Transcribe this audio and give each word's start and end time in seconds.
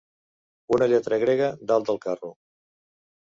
Una 0.77 0.87
lletra 0.93 1.19
grega 1.25 1.51
dalt 1.71 1.87
del 1.91 2.01
carro. 2.07 2.31